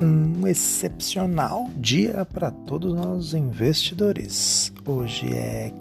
[0.00, 4.72] um excepcional dia para todos nós investidores.
[4.86, 5.72] Hoje é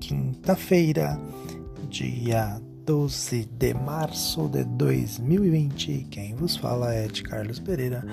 [0.00, 1.18] quinta-feira,
[1.88, 6.08] dia 12 de março de 2020.
[6.10, 8.04] Quem vos fala é de Carlos Pereira,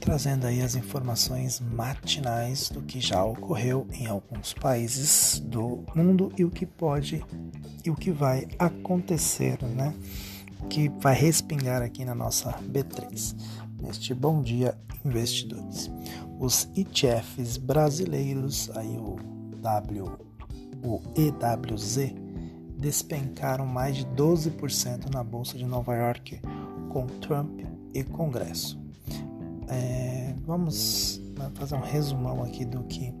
[0.00, 6.44] trazendo aí as informações matinais do que já ocorreu em alguns países do mundo e
[6.44, 7.24] o que pode
[7.84, 9.94] e o que vai acontecer, né?
[10.68, 13.34] Que vai respingar aqui na nossa B3
[13.82, 15.90] neste Bom Dia Investidores.
[16.38, 19.16] Os ETFs brasileiros, aí o
[19.60, 20.18] W,
[20.84, 22.14] o EWZ,
[22.78, 26.40] despencaram mais de 12% na Bolsa de Nova York
[26.88, 27.60] com Trump
[27.92, 28.80] e Congresso.
[29.68, 33.12] É, vamos né, fazer um resumão aqui do que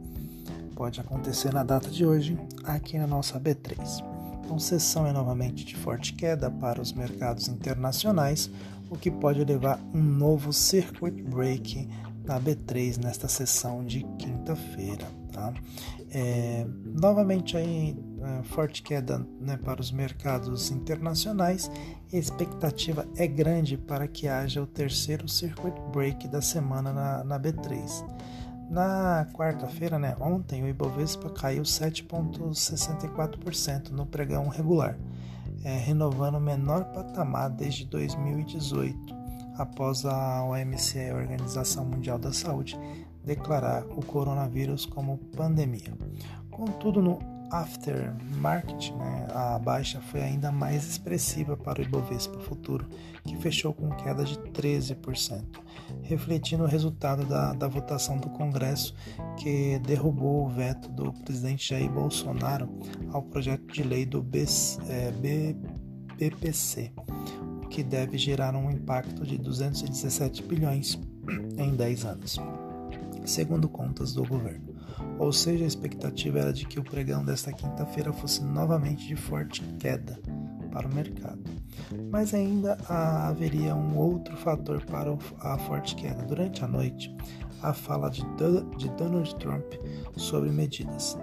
[0.74, 4.04] pode acontecer na data de hoje aqui na nossa B3.
[4.44, 8.50] Então, sessão é novamente de forte queda para os mercados internacionais,
[8.92, 11.88] o que pode levar um novo circuit break
[12.24, 15.06] na B3 nesta sessão de quinta-feira.
[15.32, 15.54] Tá?
[16.10, 21.70] É, novamente aí é, forte queda né, para os mercados internacionais
[22.12, 27.40] a expectativa é grande para que haja o terceiro circuit break da semana na, na
[27.40, 28.04] B3.
[28.68, 34.98] Na quarta-feira, né, ontem, o Ibovespa caiu 7,64% no pregão regular
[35.64, 39.14] é, renovando o menor patamar desde 2018,
[39.56, 42.78] após a OMC, a Organização Mundial da Saúde,
[43.24, 45.96] declarar o coronavírus como pandemia.
[46.50, 52.88] Contudo, no aftermarket, né, a baixa foi ainda mais expressiva para o Ibovespa Futuro,
[53.22, 55.44] que fechou com queda de 13%,
[56.02, 58.94] refletindo o resultado da, da votação do Congresso
[59.36, 62.68] que derrubou o veto do presidente Jair Bolsonaro
[63.12, 64.26] ao projeto de lei do
[64.88, 65.12] é,
[66.18, 66.92] BPC,
[67.62, 70.98] o que deve gerar um impacto de 217 bilhões
[71.58, 72.38] em 10 anos,
[73.26, 74.71] segundo contas do governo
[75.18, 79.62] ou seja, a expectativa era de que o pregão desta quinta-feira fosse novamente de forte
[79.78, 80.18] queda
[80.70, 81.42] para o mercado.
[82.10, 86.22] Mas ainda haveria um outro fator para a forte queda.
[86.24, 87.14] Durante a noite,
[87.62, 88.24] a fala de
[88.96, 89.74] Donald Trump
[90.16, 91.16] sobre medidas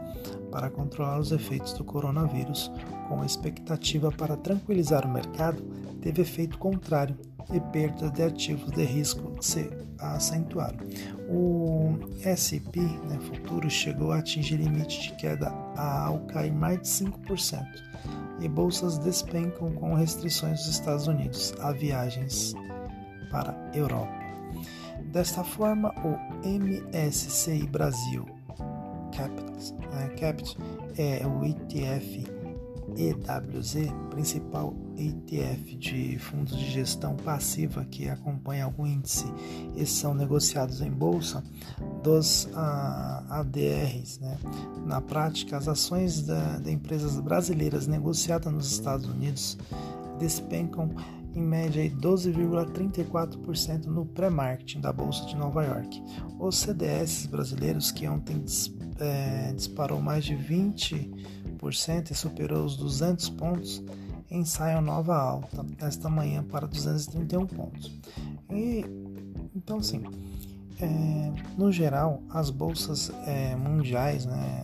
[0.52, 2.72] para controlar os efeitos do coronavírus,
[3.08, 5.62] com expectativa para tranquilizar o mercado,
[6.02, 7.18] teve efeito contrário
[7.54, 10.80] e perdas de ativos de risco se acentuaram.
[11.30, 17.66] O S&P né, futuro chegou a atingir limite de queda ao cair mais de 5%
[18.40, 22.54] e bolsas despencam com restrições dos Estados Unidos a viagens
[23.30, 24.20] para a Europa.
[25.12, 28.26] Desta forma, o MSCI Brasil
[29.16, 29.49] Capital,
[30.10, 30.56] Capital
[30.98, 32.40] é o ETF
[32.98, 39.26] EWZ, principal ETF de fundos de gestão passiva que acompanha algum índice
[39.76, 41.44] e são negociados em bolsa,
[42.04, 42.50] dos
[43.30, 44.20] ADRs.
[44.20, 44.38] Né?
[44.86, 49.58] Na prática, as ações da, de empresas brasileiras negociadas nos Estados Unidos
[50.18, 50.90] despencam
[51.36, 56.04] em média 12,34% no pré-marketing da Bolsa de Nova York.
[56.40, 58.44] Os CDS brasileiros, que ontem
[59.00, 63.84] é, disparou mais de 20% e superou os 200 pontos,
[64.32, 67.92] ensaiam nova alta esta manhã para 231 pontos.
[68.50, 68.86] E
[69.56, 70.04] então, assim,
[70.80, 74.64] é, no geral, as bolsas é, mundiais, né,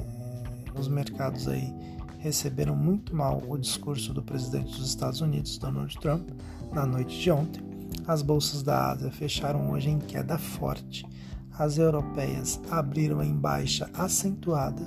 [0.78, 1.74] os mercados aí
[2.26, 6.28] receberam muito mal o discurso do presidente dos Estados Unidos, Donald Trump,
[6.74, 7.64] na noite de ontem.
[8.08, 11.06] As bolsas da Ásia fecharam hoje em queda forte
[11.58, 14.82] as europeias abriram em baixa acentuada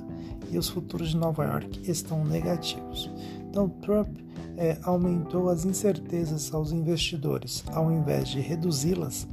[0.51, 3.11] e os futuros de Nova York estão negativos.
[3.49, 4.09] Então, Trump
[4.57, 9.27] é, aumentou as incertezas aos investidores, ao invés de reduzi-las,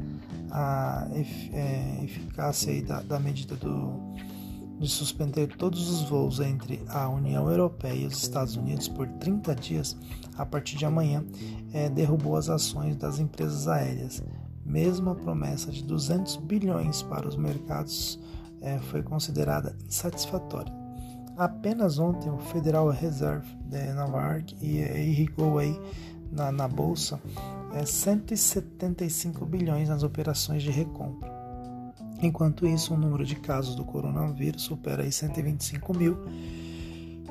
[0.51, 1.07] a
[1.51, 4.13] é, eficácia da, da, medida do,
[4.79, 9.55] de suspender todos os voos entre a União Europeia e os Estados Unidos por 30
[9.55, 9.97] dias
[10.37, 11.23] a partir de amanhã,
[11.73, 14.21] é, derrubou as ações das empresas aéreas
[14.65, 18.19] mesmo a promessa de 200 bilhões para os mercados
[18.61, 20.73] é, foi considerada insatisfatória.
[21.37, 25.79] Apenas ontem o Federal Reserve de Nova York irrigou aí
[26.31, 27.21] na, na bolsa
[27.73, 31.34] é, 175 bilhões nas operações de recompra.
[32.21, 36.17] Enquanto isso, o número de casos do coronavírus supera aí 125 mil,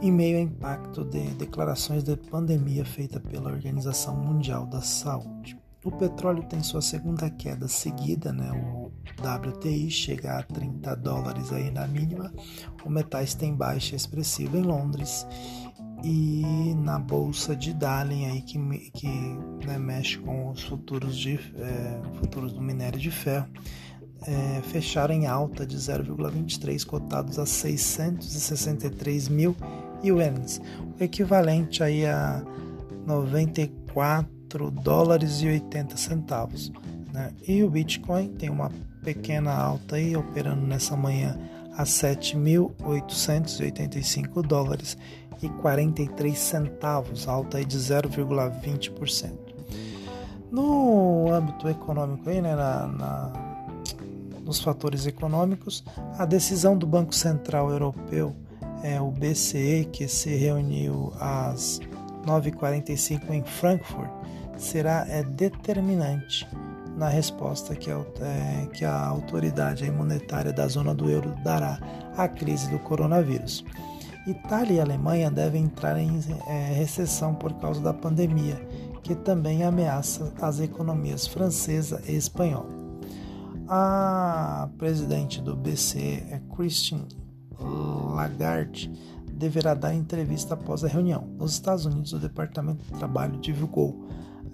[0.03, 5.59] em meio ao impacto de declarações de pandemia feita pela Organização Mundial da Saúde.
[5.85, 8.51] O petróleo tem sua segunda queda seguida, né?
[8.53, 8.91] o
[9.21, 12.33] WTI chega a 30 dólares aí na mínima.
[12.85, 15.27] O metais tem baixa expressiva em Londres
[16.03, 18.59] e na bolsa de Dalian aí que,
[18.91, 19.09] que
[19.67, 23.49] né, mexe com os futuros, de, é, futuros do minério de ferro
[24.27, 29.57] é, fecharam em alta de 0,23 cotados a 663 mil
[30.03, 30.61] ienes,
[30.99, 32.43] o equivalente aí a
[33.07, 36.71] 94 dólares e 80 centavos.
[37.13, 37.33] Né?
[37.47, 38.71] E o Bitcoin tem uma
[39.03, 41.39] pequena alta aí operando nessa manhã
[41.77, 44.97] a 7.885 dólares
[45.43, 49.33] e 43 centavos, alta aí de 0,20%.
[50.51, 53.33] No âmbito econômico aí, né, na, na,
[54.45, 55.85] nos fatores econômicos,
[56.19, 58.35] a decisão do Banco Central Europeu,
[58.83, 61.81] é, o BCE, que se reuniu às
[62.27, 64.11] 9h45 em Frankfurt,
[64.57, 66.47] será é, determinante
[66.97, 71.79] na resposta que a, é, que a autoridade monetária da zona do euro dará
[72.17, 73.65] à crise do coronavírus.
[74.27, 78.57] Itália e Alemanha devem entrar em é, recessão por causa da pandemia,
[79.03, 82.84] que também ameaça as economias francesa e espanhola.
[83.69, 87.07] A presidente do BCE, é Christine
[87.59, 88.91] Lagarde,
[89.33, 91.27] deverá dar entrevista após a reunião.
[91.39, 94.05] Nos Estados Unidos, o Departamento do Trabalho divulgou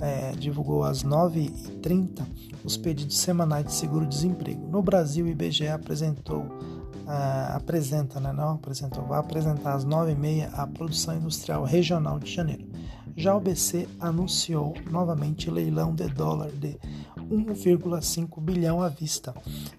[0.01, 2.27] é, divulgou às 9h30
[2.65, 4.67] os pedidos semanais de seguro-desemprego.
[4.67, 10.67] No Brasil, o IBGE apresentou, uh, apresenta, né, não apresentou, vai apresentar às 9h30 a
[10.67, 12.70] produção industrial regional de janeiro.
[13.17, 16.79] Já o BC anunciou novamente leilão de dólar de
[17.31, 19.33] 1,5 bilhão à vista,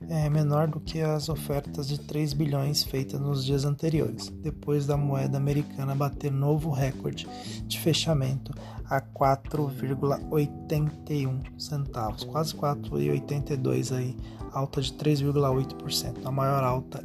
[0.09, 4.95] é menor do que as ofertas de 3 bilhões feitas nos dias anteriores, depois da
[4.95, 7.27] moeda americana bater novo recorde
[7.65, 8.53] de fechamento
[8.85, 14.15] a 4,81 centavos, quase 4,82 aí,
[14.53, 17.03] alta de 3,8%, a maior alta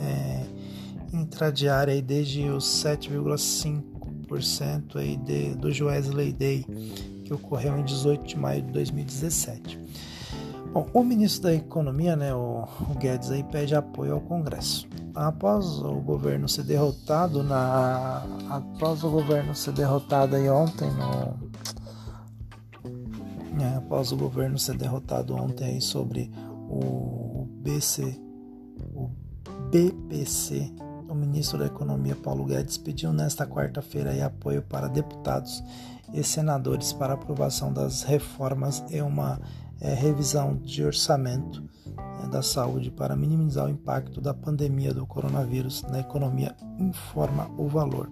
[0.00, 0.44] é,
[1.12, 3.93] intradiária desde os 7,5%
[4.98, 6.64] aí de, do Wesley Day,
[7.24, 9.78] que ocorreu em 18 de maio de 2017.
[10.72, 15.78] Bom, o ministro da Economia, né, o, o Guedes, aí pede apoio ao Congresso após
[15.80, 21.54] o governo ser derrotado na após o governo ser derrotado aí ontem no
[23.62, 26.32] é, após o governo ser derrotado ontem aí sobre
[26.68, 28.20] o BC
[28.92, 29.08] o
[29.70, 30.72] BPC
[31.34, 35.64] ministro da Economia Paulo Guedes pediu nesta quarta-feira apoio para deputados
[36.12, 39.40] e senadores para aprovação das reformas e uma
[39.80, 45.82] é, revisão de orçamento né, da saúde para minimizar o impacto da pandemia do coronavírus
[45.82, 48.08] na economia, informa o valor.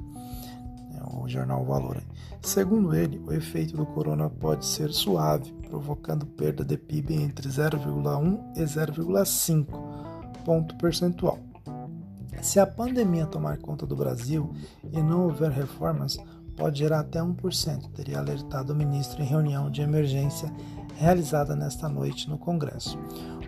[0.93, 2.03] É o jornal Valor.
[2.43, 8.57] Segundo ele, o efeito do corona pode ser suave, provocando perda de PIB entre 0,1
[8.57, 11.52] e 0,5 ponto percentual.
[12.43, 14.53] Se a pandemia tomar conta do Brasil
[14.93, 16.19] e não houver reformas,
[16.57, 20.53] pode gerar até 1%, teria alertado o ministro em reunião de emergência
[20.97, 22.99] realizada nesta noite no Congresso.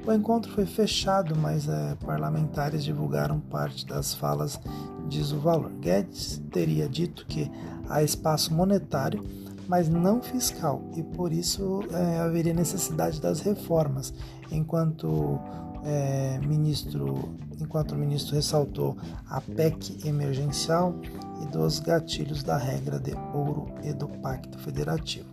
[0.06, 4.60] O encontro foi fechado, mas é, parlamentares divulgaram parte das falas,
[5.08, 5.72] diz o valor.
[5.80, 7.50] Guedes teria dito que
[7.88, 9.24] há espaço monetário,
[9.66, 14.14] mas não fiscal, e por isso é, haveria necessidade das reformas,
[14.52, 15.40] enquanto
[15.84, 18.96] é, ministro, enquanto o ministro ressaltou
[19.28, 20.94] a PEC emergencial
[21.42, 25.26] e dos gatilhos da regra de ouro e do Pacto Federativo.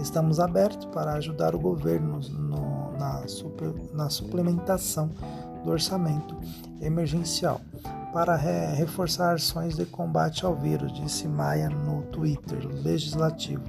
[0.00, 5.10] Estamos abertos para ajudar o governo no, na, super, na suplementação
[5.64, 6.36] do orçamento
[6.80, 7.60] emergencial
[8.12, 12.68] para re, reforçar ações de combate ao vírus, disse Maia no Twitter.
[12.82, 13.62] Legislativo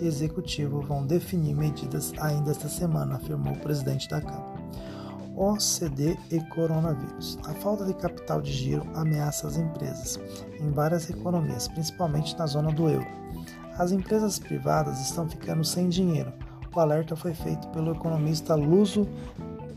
[0.00, 4.53] e Executivo vão definir medidas ainda esta semana, afirmou o presidente da Câmara.
[5.36, 7.38] OCD e coronavírus.
[7.44, 10.20] A falta de capital de giro ameaça as empresas
[10.60, 13.06] em várias economias, principalmente na zona do euro.
[13.76, 16.32] As empresas privadas estão ficando sem dinheiro.
[16.74, 19.08] O alerta foi feito pelo economista luso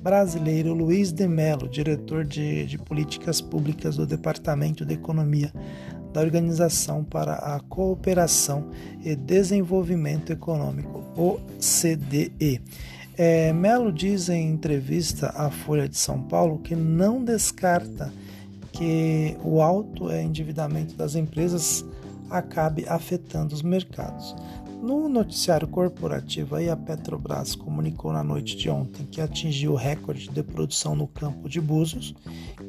[0.02, 5.52] brasileiro Luiz de Mello, diretor de, de Políticas Públicas do Departamento de Economia
[6.14, 8.70] da Organização para a Cooperação
[9.04, 12.62] e Desenvolvimento Econômico, OCDE.
[13.20, 18.14] É, Melo diz em entrevista à Folha de São Paulo que não descarta
[18.72, 21.84] que o alto endividamento das empresas
[22.30, 24.36] acabe afetando os mercados.
[24.82, 30.44] No noticiário corporativo, a Petrobras comunicou na noite de ontem que atingiu o recorde de
[30.44, 32.14] produção no campo de Búzios,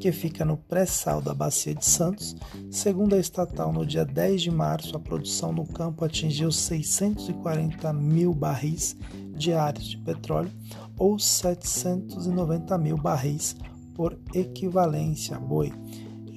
[0.00, 2.34] que fica no pré-sal da Bacia de Santos.
[2.70, 8.34] Segundo a estatal, no dia 10 de março, a produção no campo atingiu 640 mil
[8.34, 8.96] barris
[9.36, 10.50] diários de petróleo,
[10.96, 13.54] ou 790 mil barris
[13.94, 15.72] por equivalência boi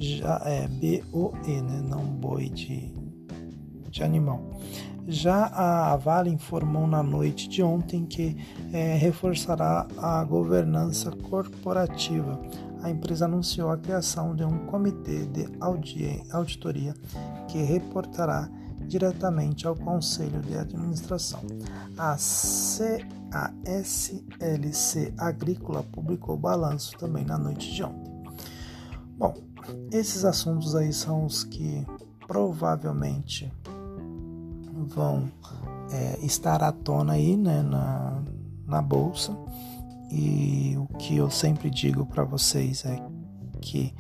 [0.02, 1.82] já é B-O-E, né?
[1.88, 2.92] não boi de,
[3.90, 4.42] de animal.
[5.08, 8.38] Já a Vale informou na noite de ontem que
[8.72, 12.40] é, reforçará a governança corporativa.
[12.84, 15.48] A empresa anunciou a criação de um comitê de
[16.32, 16.94] auditoria
[17.48, 18.50] que reportará
[18.88, 21.42] diretamente ao Conselho de Administração.
[21.98, 28.12] A, C, a SLC Agrícola publicou balanço também na noite de ontem.
[29.18, 29.34] Bom,
[29.92, 31.86] esses assuntos aí são os que
[32.28, 33.52] provavelmente
[34.86, 35.30] vão
[35.92, 38.22] é, estar à tona aí né, na,
[38.66, 39.38] na bolsa.
[40.10, 43.02] E o que eu sempre digo para vocês é
[43.62, 43.94] que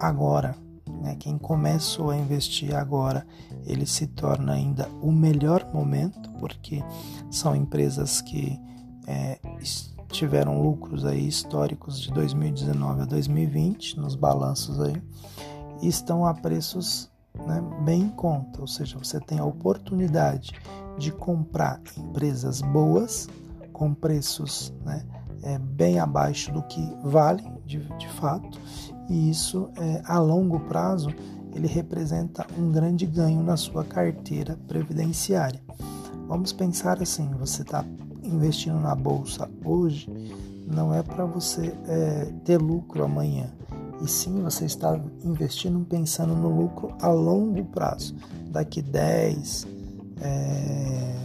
[0.00, 0.56] agora,
[1.02, 3.26] né, quem começou a investir agora,
[3.64, 6.82] ele se torna ainda o melhor momento, porque
[7.30, 8.60] são empresas que
[9.06, 9.38] é,
[10.08, 15.00] tiveram lucros aí históricos de 2019 a 2020 nos balanços aí
[15.82, 17.10] e estão a preços
[17.46, 20.52] né, bem em conta, ou seja, você tem a oportunidade
[20.98, 23.28] de comprar empresas boas
[23.72, 25.04] com preços né,
[25.42, 28.58] é, bem abaixo do que vale de, de fato,
[29.08, 31.10] e isso é, a longo prazo
[31.54, 35.60] ele representa um grande ganho na sua carteira previdenciária.
[36.28, 37.84] Vamos pensar assim: você está
[38.22, 40.10] investindo na bolsa hoje,
[40.66, 43.50] não é para você é, ter lucro amanhã,
[44.00, 48.14] e sim você está investindo pensando no lucro a longo prazo,
[48.50, 49.66] daqui 10,
[50.20, 51.16] é,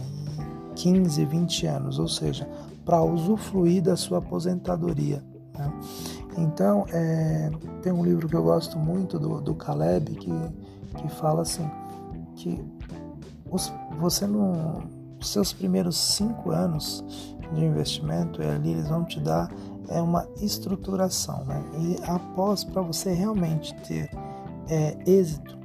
[0.74, 2.48] 15, 20 anos, ou seja,
[2.84, 5.22] para usufruir da sua aposentadoria.
[5.54, 5.72] Né?
[6.38, 7.50] Então, é,
[7.82, 10.32] tem um livro que eu gosto muito do, do Caleb que,
[10.96, 11.68] que fala assim,
[12.36, 12.64] que
[13.50, 14.82] os, você não,
[15.20, 17.04] os seus primeiros cinco anos
[17.52, 19.50] de investimento, é ali eles vão te dar
[19.88, 21.62] é uma estruturação, né?
[21.78, 24.10] E após, para você realmente ter
[24.68, 25.58] é, êxito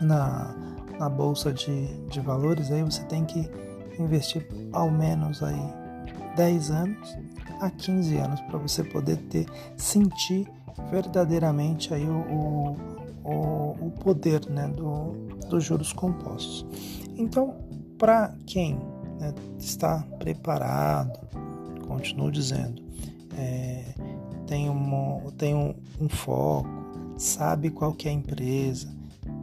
[0.00, 0.54] na,
[0.98, 3.50] na bolsa de, de valores, aí você tem que
[3.98, 5.60] investir ao menos aí
[6.36, 7.18] 10 anos
[7.60, 9.46] a 15 anos para você poder ter
[9.76, 10.48] sentir
[10.90, 12.76] verdadeiramente aí o,
[13.22, 15.12] o, o poder né, do,
[15.48, 16.66] dos juros compostos.
[17.16, 17.56] Então,
[17.98, 18.76] para quem
[19.18, 21.20] né, está preparado,
[21.86, 22.82] continuo dizendo,
[23.36, 23.94] é,
[24.46, 26.68] tem, um, tem um, um, foco,
[27.16, 28.88] sabe qual que é a empresa,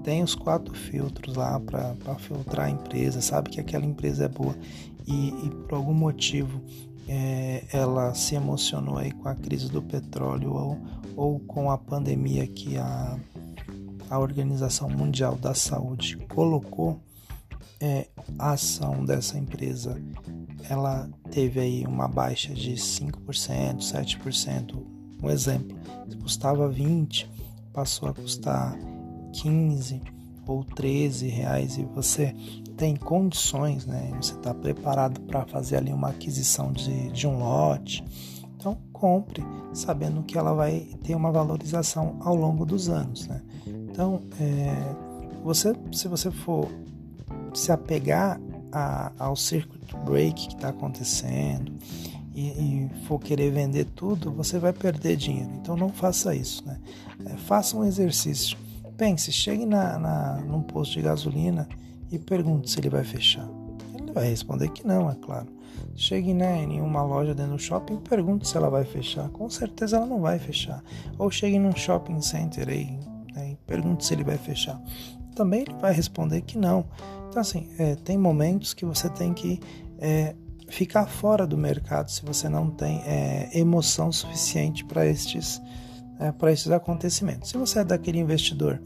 [0.04, 4.56] tem os quatro filtros lá para filtrar a empresa, sabe que aquela empresa é boa.
[5.06, 6.62] E, e por algum motivo
[7.08, 10.78] é, ela se emocionou aí com a crise do petróleo ou,
[11.16, 13.18] ou com a pandemia que a,
[14.10, 17.00] a Organização Mundial da Saúde colocou,
[17.80, 20.02] é, a ação dessa empresa
[20.70, 24.84] ela teve aí uma baixa de 5%, 7%.
[25.22, 25.78] Um exemplo,
[26.10, 27.30] se custava 20,
[27.74, 28.78] passou a custar
[29.34, 30.02] 15
[30.46, 32.34] ou 13 reais e você
[32.76, 34.12] tem condições, né?
[34.22, 38.04] Você está preparado para fazer ali uma aquisição de, de um lote.
[38.56, 43.42] Então compre, sabendo que ela vai ter uma valorização ao longo dos anos, né?
[43.66, 44.96] Então, é,
[45.44, 46.68] você, se você for
[47.54, 48.40] se apegar
[48.72, 51.74] a, ao circuit break que está acontecendo
[52.38, 55.50] e, e, for querer vender tudo, você vai perder dinheiro.
[55.60, 56.64] Então não faça isso.
[56.68, 56.80] Né?
[57.26, 58.56] É, faça um exercício.
[58.96, 61.68] Pense, chegue na, na, num posto de gasolina
[62.12, 63.48] e pergunte se ele vai fechar.
[64.00, 65.48] Ele vai responder que não, é claro.
[65.96, 69.30] Chegue né, em uma loja dentro do shopping e pergunte se ela vai fechar.
[69.30, 70.84] Com certeza ela não vai fechar.
[71.18, 73.00] Ou chegue num shopping center aí,
[73.34, 74.80] né, e pergunte se ele vai fechar.
[75.36, 76.86] Também ele vai responder que não.
[77.38, 79.60] Então, assim, é, tem momentos que você tem que
[80.00, 80.34] é,
[80.70, 85.62] ficar fora do mercado se você não tem é, emoção suficiente para estes,
[86.20, 87.52] é, para estes acontecimentos.
[87.52, 88.82] Se você é daquele investidor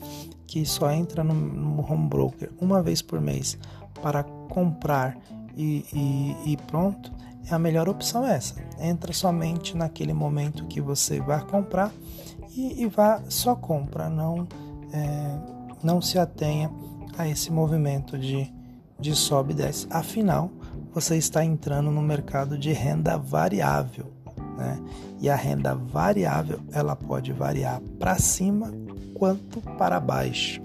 [0.45, 3.57] que só entra no, no home broker uma vez por mês
[4.01, 5.17] para comprar
[5.55, 7.09] e, e, e pronto,
[7.49, 8.61] a melhor opção é essa.
[8.81, 11.89] Entra somente naquele momento que você vai comprar
[12.53, 14.45] e, e vá só compra, não,
[14.91, 15.39] é,
[15.81, 16.69] não se atenha
[17.17, 18.51] a esse movimento de,
[18.99, 19.87] de sobe e desce.
[19.89, 20.51] Afinal,
[20.93, 24.11] você está entrando no mercado de renda variável.
[24.57, 24.79] Né?
[25.19, 28.71] E a renda variável ela pode variar para cima
[29.13, 30.61] quanto para baixo.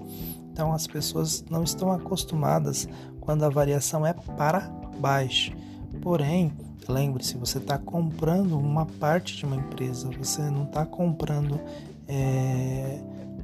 [0.51, 2.87] Então as pessoas não estão acostumadas
[3.21, 4.61] quando a variação é para
[4.99, 5.51] baixo.
[6.01, 6.51] Porém,
[6.87, 11.59] lembre-se, você está comprando uma parte de uma empresa, você não está comprando
[12.07, 12.99] é,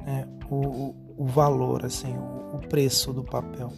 [0.06, 3.72] é, o, o valor, assim, o, preço do papel.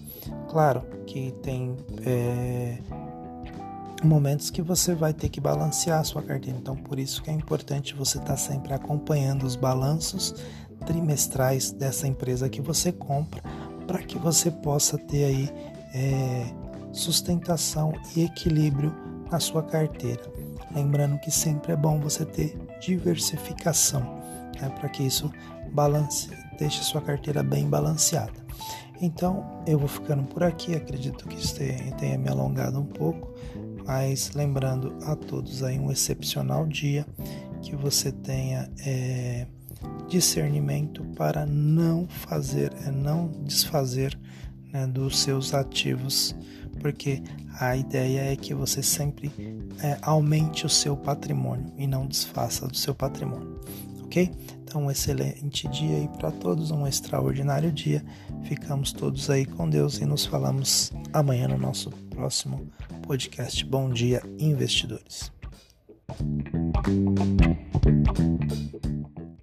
[0.49, 2.79] Claro que tem é,
[4.03, 7.33] momentos que você vai ter que balancear a sua carteira, então por isso que é
[7.33, 10.35] importante você estar tá sempre acompanhando os balanços
[10.87, 13.43] trimestrais dessa empresa que você compra
[13.87, 15.51] para que você possa ter aí
[15.95, 16.47] é,
[16.93, 18.95] sustentação e equilíbrio
[19.31, 20.23] na sua carteira.
[20.75, 24.03] Lembrando que sempre é bom você ter diversificação,
[24.61, 25.31] né, para que isso
[25.73, 28.47] balance, deixe sua carteira bem balanceada.
[29.01, 31.37] Então eu vou ficando por aqui, acredito que
[31.99, 33.35] tenha me alongado um pouco,
[33.85, 37.07] mas lembrando a todos aí um excepcional dia,
[37.63, 39.47] que você tenha é,
[40.09, 44.19] discernimento para não fazer, é, não desfazer
[44.73, 46.35] né, dos seus ativos,
[46.81, 47.23] porque
[47.59, 49.33] a ideia é que você sempre
[49.83, 53.61] é, aumente o seu patrimônio e não desfaça do seu patrimônio,
[54.05, 54.31] ok?
[54.69, 58.05] Então, um excelente dia aí para todos, um extraordinário dia.
[58.43, 62.69] Ficamos todos aí com Deus e nos falamos amanhã no nosso próximo
[63.07, 63.65] podcast.
[63.65, 65.31] Bom dia, investidores.